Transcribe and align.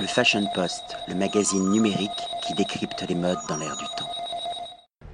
Le 0.00 0.06
Fashion 0.06 0.44
Post, 0.54 0.96
le 1.08 1.16
magazine 1.16 1.70
numérique 1.70 2.10
qui 2.46 2.54
décrypte 2.54 3.04
les 3.08 3.16
modes 3.16 3.38
dans 3.48 3.56
l'air 3.56 3.76
du 3.76 3.84
temps. 3.96 4.08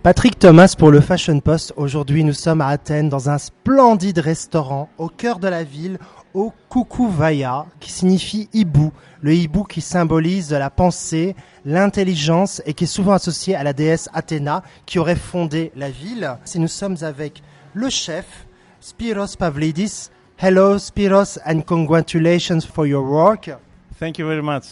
Patrick 0.02 0.38
Thomas 0.38 0.74
pour 0.78 0.90
le 0.90 1.00
Fashion 1.00 1.40
Post. 1.40 1.72
Aujourd'hui, 1.78 2.22
nous 2.22 2.34
sommes 2.34 2.60
à 2.60 2.66
Athènes 2.66 3.08
dans 3.08 3.30
un 3.30 3.38
splendide 3.38 4.18
restaurant 4.18 4.90
au 4.98 5.08
cœur 5.08 5.38
de 5.38 5.48
la 5.48 5.64
ville, 5.64 5.98
au 6.34 6.52
Koukouvaya, 6.68 7.64
qui 7.80 7.90
signifie 7.90 8.50
hibou. 8.52 8.92
Le 9.22 9.32
hibou 9.32 9.64
qui 9.64 9.80
symbolise 9.80 10.52
la 10.52 10.68
pensée, 10.68 11.34
l'intelligence 11.64 12.60
et 12.66 12.74
qui 12.74 12.84
est 12.84 12.86
souvent 12.86 13.12
associé 13.12 13.54
à 13.54 13.62
la 13.62 13.72
déesse 13.72 14.10
Athéna 14.12 14.62
qui 14.84 14.98
aurait 14.98 15.16
fondé 15.16 15.72
la 15.76 15.88
ville. 15.88 16.36
Si 16.44 16.58
nous 16.58 16.68
sommes 16.68 16.96
avec 17.00 17.42
le 17.72 17.88
chef, 17.88 18.46
Spiros 18.80 19.36
Pavlidis. 19.38 20.10
Hello 20.36 20.78
Spiros 20.78 21.38
and 21.46 21.62
congratulations 21.62 22.60
for 22.66 22.86
your 22.86 23.04
work. 23.04 23.50
Thank 23.96 24.18
you 24.18 24.26
very 24.26 24.42
much. 24.42 24.66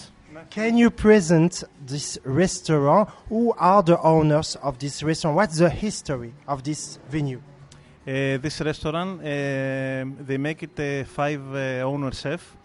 Can 0.50 0.76
you 0.76 0.90
present 0.90 1.62
this 1.86 2.18
restaurant? 2.24 3.08
Who 3.28 3.54
are 3.56 3.80
the 3.80 4.00
owners 4.00 4.56
of 4.56 4.80
this 4.80 5.00
restaurant? 5.00 5.36
What's 5.36 5.58
the 5.58 5.70
history 5.70 6.34
of 6.48 6.64
this 6.64 6.98
venue? 7.08 7.40
Uh, 8.04 8.38
this 8.38 8.60
restaurant, 8.60 9.20
uh, 9.20 9.24
they 10.26 10.38
make 10.38 10.64
it 10.64 10.80
uh, 10.80 11.04
five 11.04 11.40
uh, 11.54 11.86
owner 11.86 12.10
chef. 12.10 12.56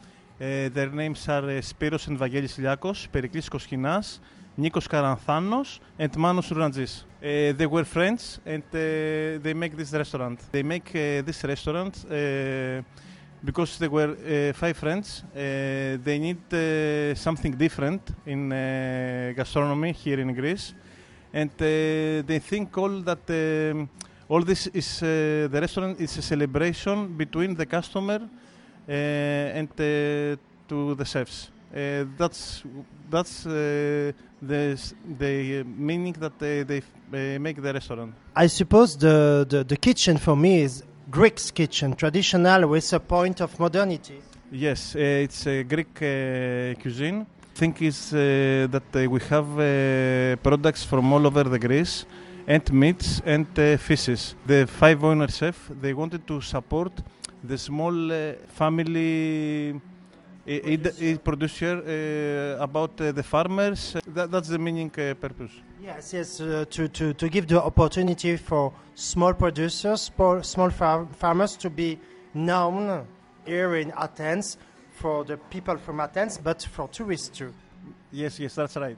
Uh, 0.41 0.69
their 0.69 0.89
names 0.89 1.29
are 1.29 1.43
uh, 1.43 1.61
Spiros 1.61 2.07
and 2.07 2.17
Vangelis 2.17 2.57
Liakos, 2.57 3.07
Periklis 3.09 3.49
Koskinas, 3.49 4.17
Nikos 4.57 4.87
Karathanos, 4.87 5.79
and 5.99 6.17
Manos 6.17 6.49
Rourangis. 6.49 7.03
Uh, 7.21 7.55
they 7.55 7.67
were 7.67 7.85
friends 7.85 8.39
and 8.47 8.63
uh, 8.63 9.39
they 9.43 9.53
make 9.53 9.77
this 9.77 9.93
restaurant. 9.93 10.39
They 10.51 10.63
make 10.63 10.91
this 10.91 11.43
restaurant 11.43 12.03
because 13.43 13.77
they 13.77 13.87
were 13.87 14.11
uh, 14.11 14.53
five 14.53 14.77
friends. 14.77 15.23
Uh, 15.35 15.97
they 16.03 16.19
need 16.19 16.53
uh, 16.53 17.15
something 17.15 17.53
different 17.53 18.01
in 18.25 18.51
uh, 18.51 19.33
gastronomy 19.35 19.91
here 19.93 20.19
in 20.19 20.33
Greece, 20.33 20.73
and 21.33 21.51
uh, 21.51 22.25
they 22.25 22.39
think 22.39 22.77
all 22.77 23.01
that 23.01 23.29
um, 23.29 23.89
all 24.29 24.41
this 24.41 24.67
is 24.67 25.01
uh, 25.01 25.47
the 25.51 25.59
restaurant 25.61 25.99
is 25.99 26.17
a 26.17 26.21
celebration 26.21 27.15
between 27.15 27.55
the 27.55 27.65
customer 27.65 28.27
and 28.87 29.69
to 29.77 30.95
the 30.95 31.05
chefs. 31.05 31.49
That's 32.17 32.63
that's 33.09 33.43
the 33.43 34.13
the 34.41 35.63
meaning 35.65 36.13
that 36.13 36.37
they, 36.39 36.63
they 36.63 37.37
make 37.37 37.61
the 37.61 37.73
restaurant. 37.73 38.13
I 38.35 38.47
suppose 38.47 38.95
the, 38.97 39.45
the, 39.49 39.63
the 39.63 39.77
kitchen 39.77 40.17
for 40.17 40.35
me 40.35 40.61
is 40.61 40.83
Greek's 41.09 41.51
kitchen, 41.51 41.95
traditional 41.95 42.67
with 42.67 42.91
a 42.91 42.99
point 42.99 43.39
of 43.39 43.57
modernity. 43.59 44.21
Yes, 44.51 44.93
uh, 44.93 44.99
it's 44.99 45.47
a 45.47 45.63
Greek 45.63 46.01
uh, 46.01 46.81
cuisine. 46.81 47.25
Thing 47.55 47.73
is 47.79 48.13
uh, 48.13 48.67
that 48.69 48.93
uh, 48.93 49.09
we 49.09 49.21
have 49.29 49.47
uh, 49.57 50.35
products 50.43 50.83
from 50.83 51.13
all 51.13 51.25
over 51.25 51.43
the 51.43 51.59
Greece, 51.59 52.05
and 52.45 52.73
meats 52.73 53.21
and 53.25 53.47
uh, 53.57 53.77
fishes. 53.77 54.35
The 54.45 54.67
five 54.67 55.01
owner 55.01 55.29
chef 55.29 55.69
they 55.81 55.93
wanted 55.93 56.27
to 56.27 56.41
support 56.41 56.91
the 57.41 57.57
small 57.57 58.11
family. 58.49 59.79
Uh, 60.47 60.51
i- 60.51 61.11
i- 61.11 61.17
producer 61.17 61.81
uh, 62.57 62.63
about 62.63 62.99
uh, 63.01 63.11
the 63.11 63.23
farmers. 63.23 63.95
That, 64.07 64.31
that's 64.31 64.47
the 64.49 64.57
meaning 64.59 64.91
uh, 64.97 65.13
purpose. 65.15 65.51
Yes, 65.81 66.13
yes, 66.13 66.41
uh, 66.41 66.65
to, 66.69 66.87
to, 66.87 67.13
to 67.13 67.29
give 67.29 67.47
the 67.47 67.61
opportunity 67.61 68.35
for 68.37 68.73
small 68.95 69.33
producers, 69.33 70.09
for 70.15 70.43
small 70.43 70.69
far- 70.69 71.05
farmers 71.17 71.55
to 71.57 71.69
be 71.69 71.99
known 72.33 73.05
here 73.45 73.75
in 73.75 73.91
Athens 73.97 74.57
for 74.91 75.23
the 75.23 75.37
people 75.37 75.77
from 75.77 75.99
Athens, 75.99 76.37
but 76.37 76.61
for 76.63 76.87
tourists 76.89 77.29
too. 77.29 77.53
Yes, 78.11 78.39
yes, 78.39 78.55
that's 78.55 78.75
right. 78.75 78.97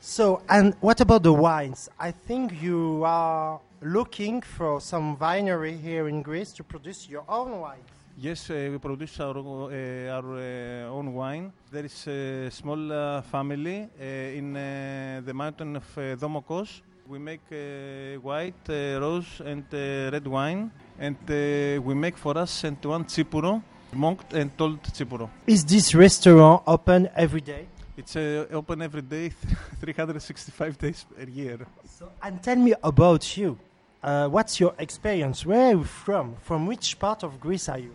So, 0.00 0.42
and 0.48 0.74
what 0.80 1.00
about 1.00 1.22
the 1.22 1.32
wines? 1.32 1.88
I 1.98 2.10
think 2.10 2.60
you 2.62 3.02
are 3.04 3.60
looking 3.80 4.42
for 4.42 4.80
some 4.80 5.16
winery 5.16 5.80
here 5.80 6.08
in 6.08 6.22
Greece 6.22 6.52
to 6.54 6.64
produce 6.64 7.08
your 7.08 7.24
own 7.28 7.60
wine. 7.60 7.78
Yes, 8.20 8.50
uh, 8.50 8.68
we 8.72 8.78
produce 8.78 9.20
our, 9.20 9.36
uh, 9.38 10.10
our 10.16 10.38
uh, 10.38 10.90
own 10.90 11.14
wine. 11.14 11.52
There 11.70 11.84
is 11.84 12.06
a 12.08 12.50
small 12.50 12.92
uh, 12.92 13.22
family 13.22 13.82
uh, 14.00 14.04
in 14.04 14.56
uh, 14.56 15.20
the 15.24 15.32
mountain 15.32 15.76
of 15.76 15.84
uh, 15.96 16.16
Domokos. 16.16 16.80
We 17.06 17.20
make 17.20 17.42
uh, 17.52 18.18
white, 18.20 18.68
uh, 18.68 18.98
rose, 19.00 19.40
and 19.44 19.64
uh, 19.72 20.10
red 20.10 20.26
wine, 20.26 20.70
and 20.98 21.16
uh, 21.30 21.80
we 21.80 21.94
make 21.94 22.18
for 22.18 22.36
us 22.36 22.64
and 22.64 22.76
one 22.84 23.04
Tsipouro, 23.04 23.62
monked 23.94 24.34
and 24.34 24.50
told 24.58 24.82
Tsipouro. 24.82 25.30
Is 25.46 25.64
this 25.64 25.94
restaurant 25.94 26.62
open 26.66 27.08
every 27.14 27.40
day? 27.40 27.68
It's 27.96 28.16
uh, 28.16 28.46
open 28.52 28.82
every 28.82 29.02
day, 29.02 29.28
365 29.80 30.76
days 30.76 31.06
per 31.16 31.22
year. 31.22 31.58
So, 31.86 32.10
and 32.20 32.42
tell 32.42 32.56
me 32.56 32.74
about 32.82 33.36
you. 33.36 33.56
Uh, 34.02 34.28
what's 34.28 34.58
your 34.58 34.74
experience? 34.78 35.46
Where 35.46 35.68
are 35.68 35.70
you 35.78 35.84
from? 35.84 36.34
From 36.42 36.66
which 36.66 36.98
part 36.98 37.22
of 37.22 37.38
Greece 37.40 37.68
are 37.68 37.78
you? 37.78 37.92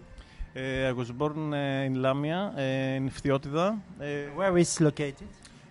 Uh, 0.55 0.89
I 0.89 0.91
was 0.91 1.09
born 1.11 1.51
uh, 1.51 1.83
in 1.83 1.99
Lamia, 1.99 2.53
uh, 2.55 2.59
in 2.61 3.09
Phtiotida. 3.09 3.75
Uh, 3.99 4.35
Where 4.35 4.55
is 4.59 4.79
located? 4.79 5.27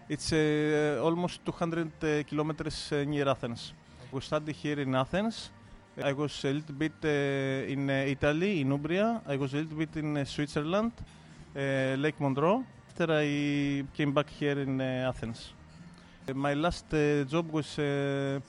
It's 0.09 0.33
uh, 0.33 1.01
almost 1.01 1.45
200 1.45 1.87
uh, 2.03 2.23
kilometers 2.25 2.91
uh, 2.91 3.05
near 3.05 3.29
Athens. 3.29 3.73
We 4.11 4.21
studied 4.21 4.57
here 4.57 4.81
in 4.81 4.93
Athens. 4.97 5.51
I 6.03 6.13
was 6.13 6.45
a 6.45 6.53
little 6.53 6.75
bit 6.75 6.95
uh, 7.05 7.09
in 7.71 7.89
uh, 7.89 8.07
Italy, 8.09 8.61
in 8.61 8.73
Umbria. 8.73 9.23
I 9.25 9.37
was 9.37 9.55
a 9.55 9.59
little 9.59 9.79
bit 9.79 9.97
in 9.97 10.17
uh, 10.17 10.25
Switzerland, 10.25 10.91
uh, 11.55 11.95
Lake 11.97 12.19
Monroe. 12.19 12.65
After 12.89 13.13
I 13.13 13.85
came 13.95 14.13
back 14.13 14.31
here 14.31 14.59
in 14.59 14.81
uh, 14.81 15.09
Athens. 15.09 15.53
Uh, 16.29 16.35
my 16.35 16.55
last 16.55 16.93
uh, 16.93 17.23
job 17.23 17.53
was 17.53 17.79
uh, 17.79 18.41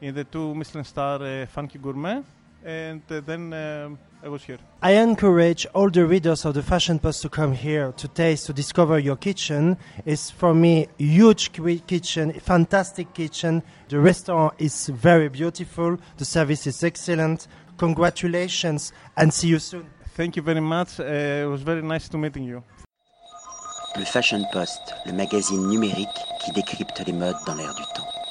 in 0.00 0.14
the 0.14 0.24
two 0.24 0.54
Michelin 0.54 0.84
star 0.84 1.22
uh, 1.22 1.44
Funky 1.46 1.78
Gourmet, 1.78 2.22
and 2.64 3.02
uh, 3.10 3.20
then 3.20 3.52
uh, 3.52 3.90
I 4.24 4.28
was 4.28 4.44
here. 4.44 4.58
I 4.82 4.92
encourage 4.92 5.66
all 5.74 5.90
the 5.90 6.06
readers 6.06 6.44
of 6.44 6.54
the 6.54 6.62
Fashion 6.62 6.98
Post 6.98 7.22
to 7.22 7.28
come 7.28 7.52
here 7.52 7.92
to 7.96 8.08
taste, 8.08 8.46
to 8.46 8.52
discover 8.52 8.98
your 8.98 9.16
kitchen. 9.16 9.76
It's 10.06 10.30
for 10.30 10.54
me 10.54 10.88
huge 10.98 11.52
ki- 11.52 11.82
kitchen, 11.86 12.32
fantastic 12.40 13.12
kitchen. 13.14 13.62
The 13.88 13.98
restaurant 13.98 14.54
is 14.58 14.88
very 14.88 15.28
beautiful. 15.28 15.98
The 16.18 16.24
service 16.24 16.66
is 16.66 16.82
excellent. 16.84 17.48
Congratulations 17.78 18.92
and 19.16 19.32
see 19.32 19.48
you 19.48 19.58
soon. 19.58 19.86
Thank 20.14 20.36
you 20.36 20.42
very 20.42 20.60
much. 20.60 21.00
Uh, 21.00 21.04
it 21.04 21.48
was 21.48 21.62
very 21.62 21.82
nice 21.82 22.08
to 22.10 22.18
meeting 22.18 22.44
you. 22.44 22.62
Le 23.96 24.04
Fashion 24.06 24.44
Post, 24.52 24.94
le 25.04 25.12
magazine 25.12 25.68
numérique 25.68 26.08
qui 26.44 26.52
décrypte 26.52 27.02
les 27.06 27.12
modes 27.12 27.36
dans 27.46 27.54
l'air 27.54 27.74
du 27.74 27.82
temps. 27.94 28.21